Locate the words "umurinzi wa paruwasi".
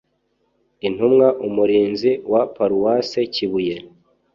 1.47-3.19